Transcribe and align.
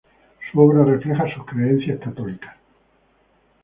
Su 0.49 0.59
obra 0.61 0.83
refleja 0.83 1.31
sus 1.31 1.45
creencias 1.45 1.99
católicas. 1.99 2.55